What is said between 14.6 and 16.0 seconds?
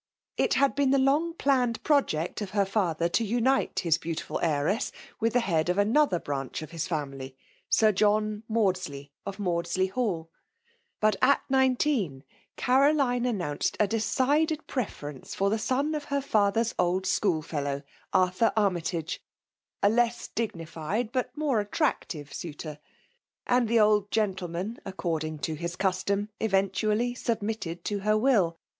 pre&ronce for the bou of 28 FEMALE